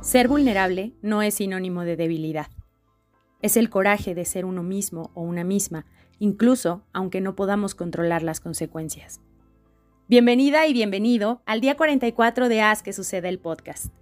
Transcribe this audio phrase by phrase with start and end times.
[0.00, 2.46] Ser vulnerable no es sinónimo de debilidad.
[3.42, 5.84] Es el coraje de ser uno mismo o una misma,
[6.18, 9.20] incluso aunque no podamos controlar las consecuencias.
[10.08, 13.92] Bienvenida y bienvenido al día 44 de Haz que sucede el podcast.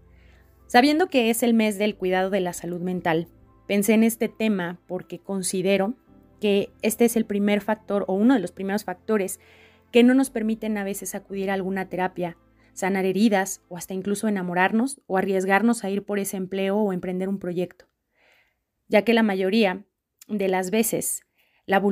[0.69, 3.27] Sabiendo que es el mes del cuidado de la salud mental,
[3.67, 5.95] pensé en este tema porque considero
[6.41, 9.41] que este es el primer factor o uno de los primeros factores
[9.91, 12.37] que no nos permiten a veces acudir a alguna terapia
[12.79, 17.29] sanar heridas o hasta incluso enamorarnos o arriesgarnos a ir por ese empleo o emprender
[17.29, 17.87] un proyecto,
[18.87, 19.85] ya que la mayoría
[20.29, 21.23] de las veces
[21.67, 21.83] la,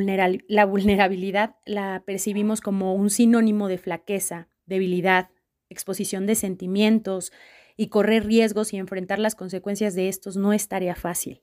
[0.46, 5.30] la vulnerabilidad la percibimos como un sinónimo de flaqueza, debilidad,
[5.70, 7.32] exposición de sentimientos
[7.76, 11.40] y correr riesgos y enfrentar las consecuencias de estos no es tarea fácil.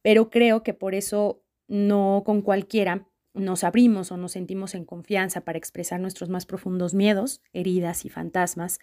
[0.00, 5.42] Pero creo que por eso no con cualquiera nos abrimos o nos sentimos en confianza
[5.42, 8.80] para expresar nuestros más profundos miedos, heridas y fantasmas,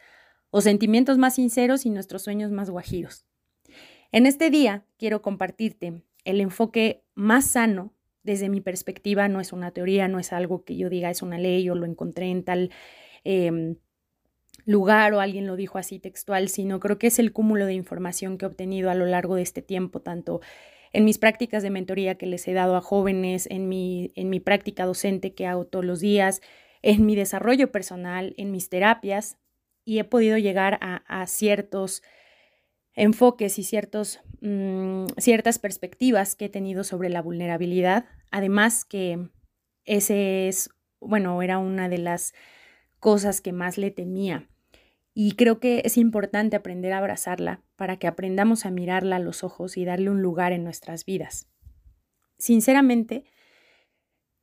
[0.49, 3.25] o sentimientos más sinceros y nuestros sueños más guajiros.
[4.11, 9.71] En este día quiero compartirte el enfoque más sano desde mi perspectiva, no es una
[9.71, 12.71] teoría, no es algo que yo diga es una ley o lo encontré en tal
[13.23, 13.77] em,
[14.65, 18.37] lugar o alguien lo dijo así textual, sino creo que es el cúmulo de información
[18.37, 20.41] que he obtenido a lo largo de este tiempo, tanto
[20.93, 24.39] en mis prácticas de mentoría que les he dado a jóvenes, en mi, en mi
[24.39, 26.41] práctica docente que hago todos los días,
[26.81, 29.37] en mi desarrollo personal, en mis terapias,
[29.83, 32.03] y he podido llegar a, ciertos
[32.93, 38.05] enfoques y ciertos, mm, ciertas perspectivas que he tenido sobre la vulnerabilidad.
[38.31, 39.29] Además que
[39.85, 42.33] ese es, bueno, era una de las
[42.99, 44.49] cosas que más le temía
[45.19, 49.43] y creo que es importante aprender a abrazarla para que aprendamos a mirarla a los
[49.43, 51.49] ojos y darle un lugar en nuestras vidas.
[52.37, 53.23] Sinceramente,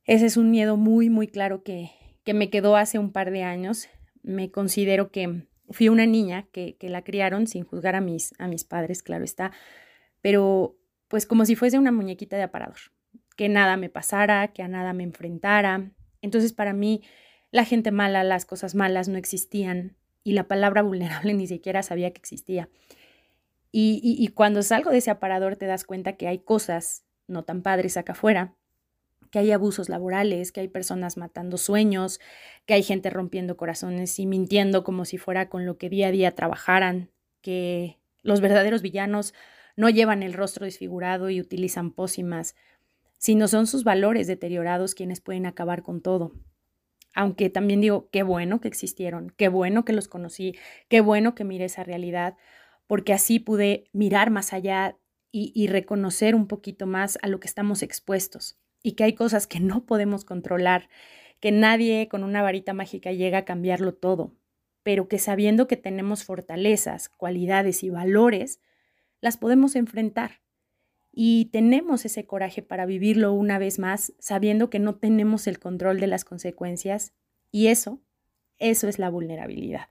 [0.03, 1.91] ese es un miedo muy, muy claro que,
[2.25, 3.87] que me quedó hace un par de años.
[4.21, 8.49] Me considero que fui una niña que, que la criaron sin juzgar a mis, a
[8.49, 9.53] mis padres, claro está,
[10.19, 12.79] pero pues como si fuese una muñequita de aparador,
[13.37, 15.93] que nada me pasara, que a nada me enfrentara.
[16.21, 17.01] Entonces para mí
[17.49, 22.11] la gente mala, las cosas malas no existían, y la palabra vulnerable ni siquiera sabía
[22.11, 22.67] que existía.
[23.77, 27.97] Y, cuando salgo de ese aparador te das cuenta que hay cosas no tan padres
[27.97, 28.55] acá afuera,
[29.31, 32.21] que hay abusos laborales, que hay personas matando sueños,
[32.65, 36.11] que hay gente rompiendo corazones y mintiendo como si fuera con lo que día a
[36.11, 37.11] día trabajaran,
[37.41, 39.33] que los verdaderos villanos
[39.75, 42.55] no llevan el rostro desfigurado y utilizan pócimas,
[43.17, 46.31] sino son sus valores deteriorados quienes pueden acabar con todo
[47.15, 50.55] aunque también digo, qué bueno que existieron, qué bueno que los conocí,
[50.89, 52.35] qué bueno que miré esa realidad,
[52.87, 54.97] porque así pude mirar más allá
[55.31, 58.57] y, reconocer un poquito más a lo que estamos expuestos.
[58.81, 60.87] Y que hay cosas que no podemos controlar,
[61.41, 64.33] que nadie con una varita mágica llega a cambiarlo todo,
[64.81, 68.61] pero que sabiendo que tenemos fortalezas, cualidades y valores,
[69.19, 70.44] las podemos enfrentar
[71.17, 76.01] y tenemos ese coraje para vivirlo una vez más, sabiendo que no tenemos el control
[76.01, 77.13] de las consecuencias
[77.51, 78.01] y eso,
[78.59, 79.87] eso es la vulnerabilidad.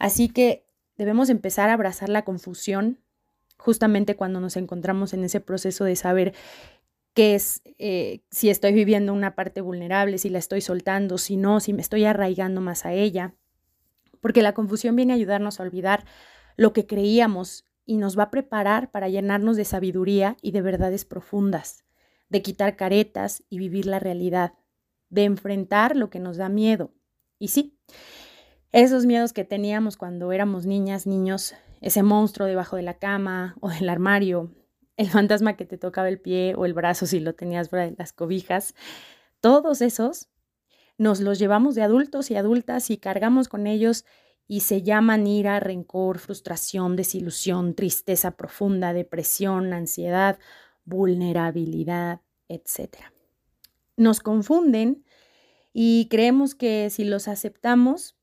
[0.00, 0.66] Así que
[0.98, 2.98] debemos empezar a abrazar la confusión
[3.56, 6.34] justamente cuando nos encontramos en ese proceso de saber
[7.14, 11.60] qué es, eh, si estoy viviendo una parte vulnerable, si la estoy soltando, si no,
[11.60, 13.36] si me estoy arraigando más a ella,
[14.20, 16.04] porque la confusión viene a ayudarnos a olvidar
[16.56, 21.04] lo que creíamos y nos va a preparar para llenarnos de sabiduría y de verdades
[21.04, 21.84] profundas,
[22.28, 24.54] de quitar caretas y vivir la realidad,
[25.10, 26.92] de enfrentar lo que nos da miedo.
[27.38, 27.78] Y sí,
[28.72, 33.68] esos miedos que teníamos cuando éramos niñas, niños, ese monstruo debajo de la cama o
[33.68, 34.50] del armario,
[34.96, 38.12] el fantasma que te tocaba el pie o el brazo si lo tenías de las
[38.12, 38.74] cobijas,
[39.40, 40.28] todos esos
[40.96, 44.04] nos los llevamos de adultos y adultas y cargamos con ellos
[44.46, 50.38] y se llaman ira, rencor, frustración, desilusión, tristeza profunda, depresión, ansiedad,
[50.84, 52.96] vulnerabilidad, etc.
[53.96, 55.04] Nos confunden
[55.72, 58.16] y creemos que si los aceptamos,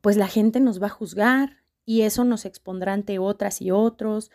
[0.00, 4.30] pues la gente nos va a juzgar y eso nos expondrá ante otras y otros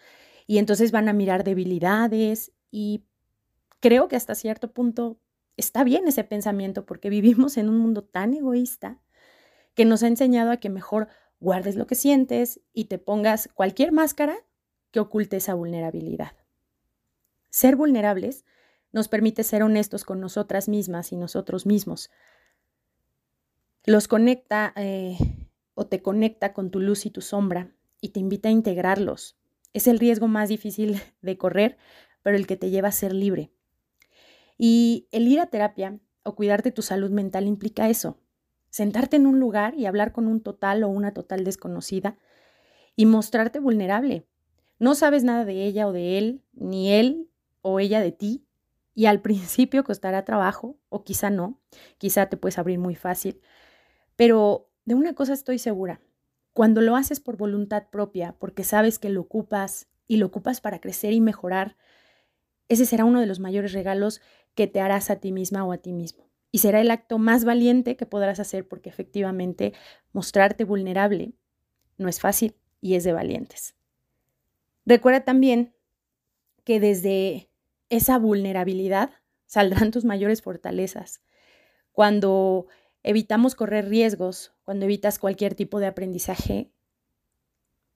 [0.45, 3.03] y entonces van a mirar debilidades y
[3.79, 5.19] creo que hasta cierto punto
[5.57, 8.99] está bien ese pensamiento porque vivimos en un mundo tan egoísta
[9.77, 11.07] que nos ha enseñado a que mejor
[11.39, 14.35] guardes lo que sientes y te pongas cualquier máscara
[14.89, 16.31] que oculte esa vulnerabilidad.
[17.51, 18.43] Ser vulnerables
[18.91, 22.09] nos permite ser honestos con nosotras mismas y nosotros mismos.
[23.85, 25.15] Los conecta eh,
[25.75, 27.71] o te conecta con tu luz y tu sombra
[28.01, 29.37] y te invita a integrarlos.
[29.73, 31.77] Es el riesgo más difícil de correr,
[32.23, 33.51] pero el que te lleva a ser libre.
[34.57, 38.17] Y el ir a terapia o cuidarte tu salud mental implica eso,
[38.77, 42.15] sentarte en un lugar y hablar con un total o una total desconocida
[42.95, 44.27] y mostrarte vulnerable.
[44.77, 47.27] No sabes nada de ella o de él, ni él
[47.63, 48.45] o ella de ti,
[48.93, 51.59] y al principio costará trabajo, o quizá no,
[51.97, 53.41] quizá te puedes abrir muy fácil,
[54.15, 55.99] pero de una cosa estoy segura,
[56.53, 60.79] cuando lo haces por voluntad propia, porque sabes que lo ocupas y lo ocupas para
[60.79, 61.77] crecer y mejorar,
[62.69, 64.21] ese será uno de los mayores regalos
[64.53, 66.26] que te harás a ti misma o a ti mismo.
[66.51, 69.73] Y será el acto más valiente que podrás hacer porque efectivamente
[70.13, 71.33] mostrarte vulnerable
[71.97, 73.75] no es fácil y es de valientes.
[74.85, 75.75] Recuerda también
[76.63, 77.49] que desde
[77.89, 79.11] esa vulnerabilidad
[79.45, 81.21] saldrán tus mayores fortalezas.
[81.91, 82.67] Cuando
[83.03, 86.71] evitamos correr riesgos, cuando evitas cualquier tipo de aprendizaje,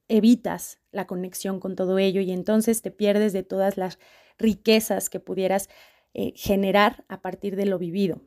[0.08, 3.98] evitas la conexión con todo ello y entonces te pierdes de todas las
[4.38, 5.68] riquezas que pudieras
[6.14, 8.20] eh, generar a partir de lo vivido.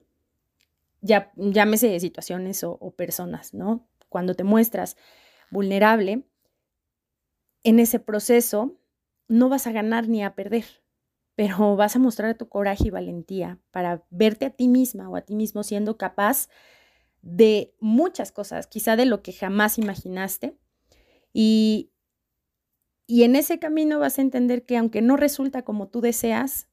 [1.06, 3.88] Ya, llámese de situaciones o, o personas, ¿no?
[4.10, 4.98] Cuando te muestras
[5.52, 6.24] vulnerable,
[7.64, 8.76] en ese proceso
[9.28, 10.66] no vas a ganar ni a perder,
[11.36, 15.22] pero vas a mostrar tu coraje y valentía para verte a ti misma o a
[15.22, 16.50] ti mismo siendo capaz
[17.22, 20.58] de muchas cosas, quizá de lo que jamás imaginaste.
[21.34, 21.92] Y,
[23.06, 26.68] y en ese camino vas a entender que aunque no resulta como tú deseas,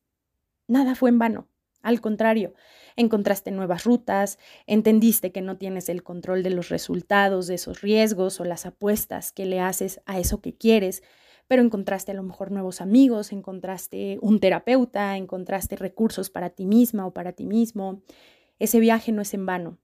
[0.68, 1.48] nada fue en vano.
[1.82, 2.54] Al contrario,
[2.96, 8.40] encontraste nuevas rutas, entendiste que no tienes el control de los resultados, de esos riesgos
[8.40, 11.02] o las apuestas que le haces a eso que quieres,
[11.48, 17.06] pero encontraste a lo mejor nuevos amigos, encontraste un terapeuta, encontraste recursos para ti misma
[17.06, 18.00] o para ti mismo.
[18.58, 19.78] Ese viaje no es en vano.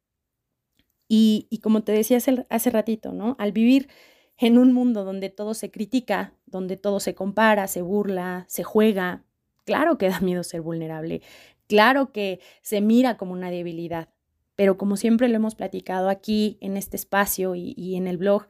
[1.09, 3.35] Y, como te decía hace, hace ratito, ¿no?
[3.39, 3.89] Al vivir
[4.37, 9.25] en un mundo donde todo se critica, donde todo se compara, se burla, se juega,
[9.65, 11.23] claro que da miedo ser vulnerable,
[11.69, 14.09] Claro que se mira como una debilidad,
[14.57, 18.49] pero como siempre lo hemos platicado aquí en este espacio y, en el blog,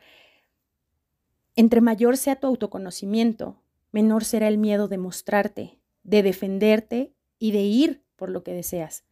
[1.57, 3.61] entre mayor sea tu autoconocimiento,
[3.91, 9.05] menor será el miedo de mostrarte, de defenderte y de ir por lo que deseas.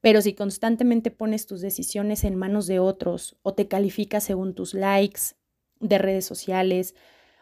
[0.00, 4.72] Pero si constantemente pones tus decisiones en manos de otros o te calificas según tus
[4.72, 5.20] likes
[5.80, 6.94] de redes sociales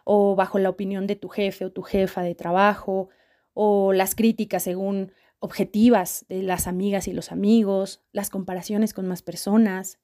[0.05, 3.11] o bajo la opinión de tu jefe o tu jefa de trabajo
[3.55, 9.23] o las críticas según objetivas de las amigas y los amigos, las comparaciones con más
[9.23, 9.99] personas.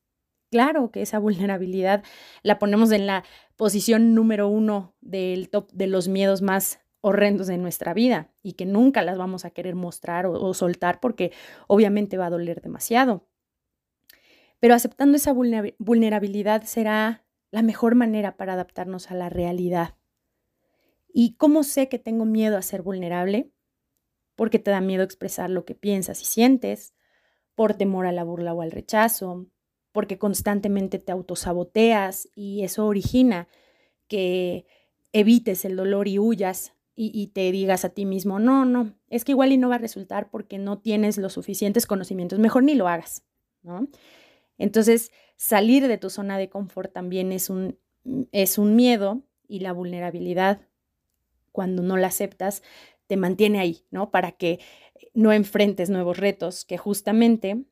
[0.51, 2.03] Claro que esa vulnerabilidad
[2.43, 3.25] la ponemos en la
[3.57, 8.67] posición número uno del top de los miedos más horrendos de nuestra vida y que
[8.67, 11.33] nunca las vamos a querer mostrar o, soltar porque
[11.67, 13.27] obviamente va a doler demasiado.
[14.61, 19.97] Pero aceptando esa vulnerabilidad será la mejor manera para adaptarnos a la realidad.
[21.13, 23.51] ¿Y cómo sé que tengo miedo a ser vulnerable?
[24.35, 26.95] Porque te da miedo expresar lo que piensas y sientes,
[27.55, 29.47] por temor a la burla o al rechazo,
[29.93, 33.49] porque constantemente te autosaboteas y eso origina
[34.09, 34.67] que
[35.13, 39.33] evites el dolor y huyas y, te digas a ti mismo, no, no, es que
[39.33, 42.87] igual y no va a resultar porque no tienes los suficientes conocimientos, mejor ni lo
[42.87, 43.25] hagas,
[43.63, 43.89] ¿no?
[44.59, 47.79] Entonces, salir de tu zona de confort también es un,
[48.31, 50.61] es un miedo y la vulnerabilidad,
[51.51, 52.63] cuando no la aceptas,
[53.13, 54.11] te mantiene ahí, ¿no?
[54.11, 54.59] Para que
[55.13, 57.63] no enfrentes nuevos retos que justamente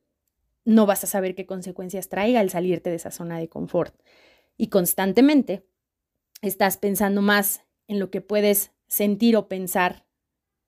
[0.65, 3.99] no vas a saber qué consecuencias traiga el salirte de esa zona de confort.
[4.55, 5.65] Y constantemente
[6.43, 10.05] estás pensando más en lo que puedes sentir o pensar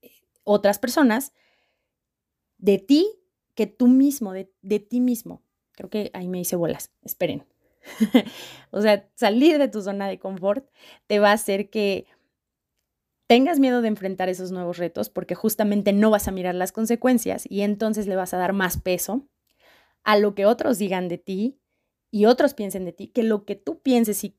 [0.02, 0.10] eh,
[0.44, 1.34] otras personas
[2.58, 3.06] de ti
[3.54, 5.44] que tú mismo, de, de ti mismo.
[5.74, 7.46] Creo que ahí me hice bolas, esperen.
[8.72, 10.68] o sea, salir de tu zona de confort
[11.06, 12.08] te va a hacer que
[13.28, 17.46] tengas miedo de enfrentar esos nuevos retos porque justamente no vas a mirar las consecuencias
[17.50, 19.28] y entonces le vas a dar más peso
[20.04, 21.60] a lo que otros digan de ti
[22.12, 24.36] y otros piensen de ti que lo que tú pienses y,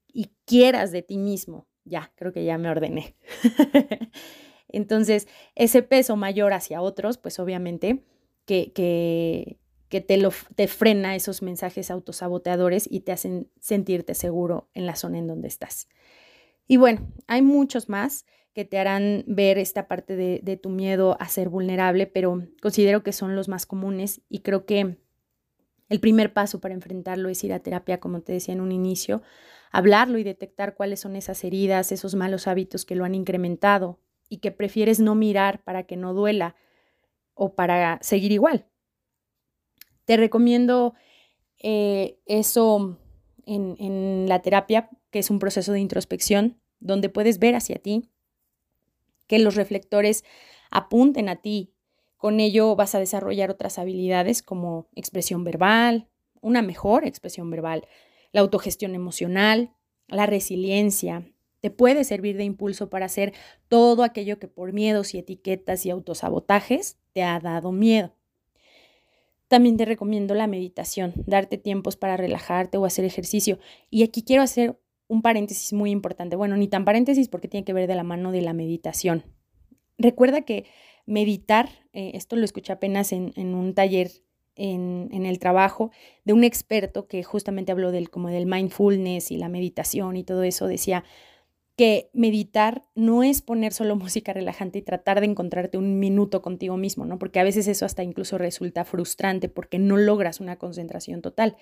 [0.47, 1.67] quieras de ti mismo.
[1.85, 3.17] Ya, creo que ya me ordené.
[4.69, 8.05] entonces, ese peso mayor hacia otros, pues obviamente
[8.45, 14.97] que, te, lo, te frena esos mensajes autosaboteadores y te hacen sentirte seguro en la
[14.97, 15.89] zona en donde estás.
[16.69, 21.29] Y bueno, hay muchos más que te harán ver esta parte de, tu miedo a
[21.29, 24.97] ser vulnerable, pero considero que son los más comunes y creo que
[25.89, 29.23] el primer paso para enfrentarlo es ir a terapia, como te decía en un inicio,
[29.73, 34.39] hablarlo y detectar cuáles son esas heridas, esos malos hábitos que lo han incrementado y
[34.39, 36.55] que prefieres no mirar para que no duela
[37.35, 38.67] o para seguir igual.
[40.05, 40.95] Te recomiendo
[41.59, 43.01] eh, eso
[43.47, 48.14] en, en la terapia, que es un proceso de introspección, donde puedes ver hacia ti,
[49.27, 50.25] que los reflectores
[50.71, 51.73] apunten a ti.
[52.17, 56.09] Con ello vas a desarrollar otras habilidades como expresión verbal,
[56.41, 57.87] una mejor expresión verbal,
[58.33, 59.75] la autogestión emocional,
[60.09, 61.25] la resiliencia,
[61.65, 63.33] te puede servir de impulso para hacer
[63.69, 68.13] todo aquello que por miedos y etiquetas y autosabotajes te ha dado miedo.
[69.49, 73.59] También te recomiendo la meditación, darte tiempos para relajarte o hacer ejercicio.
[73.89, 74.79] Y aquí quiero hacer
[75.15, 76.37] un paréntesis muy importante.
[76.37, 79.25] Bueno, ni tan paréntesis porque tiene que ver de la mano de la meditación.
[79.97, 80.67] Recuerda que
[81.07, 84.11] meditar, eh, esto lo escuché apenas en, un taller
[84.57, 85.91] en, en, el trabajo
[86.25, 90.43] de un experto que justamente habló del, como del mindfulness y la meditación y todo
[90.43, 91.05] eso, decía,
[91.77, 96.77] que meditar no es poner solo música relajante y tratar de encontrarte un minuto contigo
[96.77, 97.19] mismo, ¿no?
[97.19, 101.57] Porque a veces eso hasta incluso resulta frustrante porque no logras una concentración total.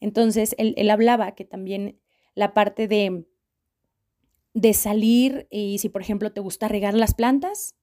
[0.00, 1.98] Entonces, él, hablaba que también
[2.34, 3.26] la parte de,
[4.54, 7.76] de salir y si, por ejemplo, te gusta regar las plantas,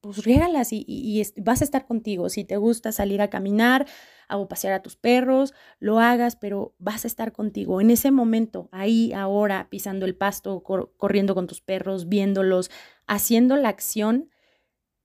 [0.00, 2.28] pues régalas y, y, vas a estar contigo.
[2.28, 3.86] Si te gusta salir a caminar
[4.30, 8.68] o pasear a tus perros, lo hagas, pero vas a estar contigo en ese momento,
[8.72, 12.70] ahí, ahora, pisando el pasto, corriendo con tus perros, viéndolos,
[13.06, 14.30] haciendo la acción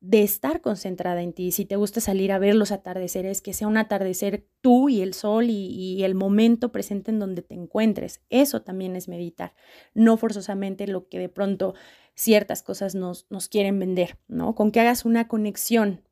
[0.07, 1.51] de estar concentrada en ti.
[1.51, 5.15] Si te gusta salir a ver los atardeceres, que sea un atardecer tú y el
[5.15, 8.21] sol y, el momento presente en donde te encuentres.
[8.29, 9.55] Eso también es meditar,
[9.95, 11.73] no forzosamente lo que de pronto
[12.13, 14.53] ciertas cosas nos, nos quieren vender, ¿no?
[14.53, 16.03] Con que hagas una conexión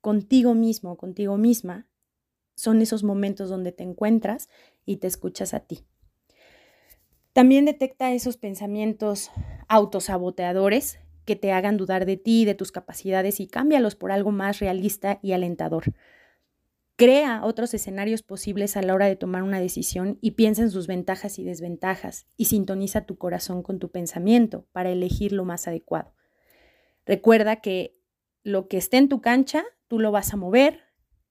[0.00, 1.88] contigo mismo, contigo misma,
[2.54, 4.48] son esos momentos donde te encuentras
[4.86, 5.84] y te escuchas a ti.
[7.32, 9.32] También detecta esos pensamientos
[9.66, 14.58] autosaboteadores que te hagan dudar de ti, de tus capacidades y cámbialos por algo más
[14.58, 15.84] realista y alentador.
[16.96, 20.86] Crea otros escenarios posibles a la hora de tomar una decisión y piensa en sus
[20.86, 26.14] ventajas y desventajas y sintoniza tu corazón con tu pensamiento para elegir lo más adecuado.
[27.06, 27.98] Recuerda que
[28.44, 30.80] lo que esté en tu cancha, tú lo vas a mover,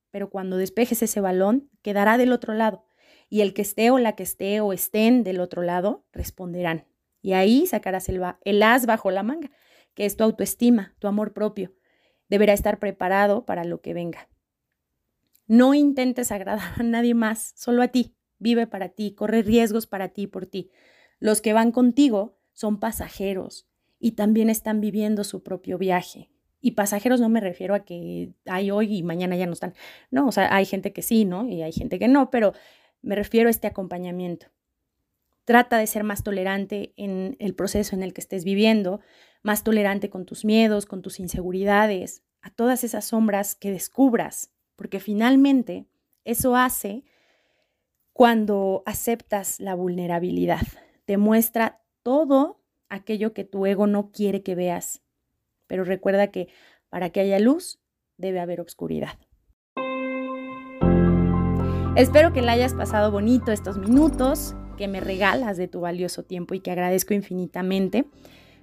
[0.09, 2.85] pero cuando despejes ese balón, quedará del otro lado
[3.29, 6.85] y el que esté o la que esté o estén del otro lado responderán.
[7.21, 9.51] Y ahí sacarás el, el as bajo la manga,
[9.93, 11.73] que es tu autoestima, tu amor propio.
[12.29, 14.29] Deberá estar preparado para lo que venga.
[15.47, 18.15] No intentes agradar a nadie más, solo a ti.
[18.39, 20.71] Vive para ti, corre riesgos para ti y por ti.
[21.19, 23.67] Los que van contigo son pasajeros
[23.99, 26.31] y también están viviendo su propio viaje.
[26.61, 29.73] Y pasajeros no me refiero a que hay hoy y mañana ya no están.
[30.09, 31.47] No, o sea, hay gente que sí, ¿no?
[31.47, 32.53] Y hay gente que no, pero
[33.01, 34.47] me refiero a este acompañamiento.
[35.43, 39.01] Trata de ser más tolerante en el proceso en el que estés viviendo,
[39.43, 44.99] más tolerante con tus miedos, con tus inseguridades, a todas esas sombras que descubras porque
[44.99, 45.85] finalmente
[46.25, 47.03] eso hace
[48.13, 50.63] cuando aceptas la vulnerabilidad.
[51.05, 55.03] Te muestra todo aquello que tu ego no quiere que veas.
[55.67, 56.47] Pero recuerda que
[56.89, 57.79] para que haya luz,
[58.17, 59.19] debe haber oscuridad.
[61.95, 66.55] Espero que le hayas pasado bonito estos minutos que me regalas de tu valioso tiempo
[66.55, 68.05] y que agradezco infinitamente.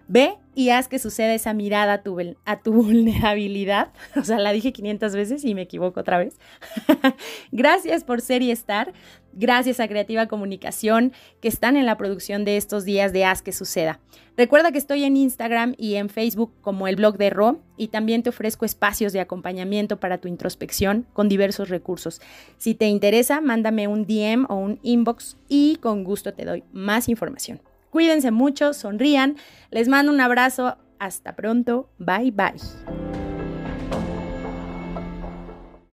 [0.09, 2.03] Ve y haz que suceda esa mirada
[2.45, 3.93] a tu, vulnerabilidad.
[4.17, 6.38] O sea, la dije 500 veces y me equivoco otra vez.
[7.53, 8.93] Gracias por ser y estar.
[9.35, 13.53] Gracias a Creativa Comunicación que están en la producción de estos días de Haz que
[13.53, 14.00] suceda.
[14.37, 18.23] Recuerda que estoy en Instagram y en Facebook como el blog de Ro y también
[18.23, 22.21] te ofrezco espacios de acompañamiento para tu introspección con diversos recursos.
[22.57, 27.09] Si te interesa, mándame un DM o un inbox y con gusto te doy más
[27.09, 27.61] información.
[27.90, 29.37] Cuídense mucho, sonrían.
[29.71, 30.76] Les mando un abrazo.
[30.99, 31.90] Hasta pronto.
[31.99, 33.27] Bye bye.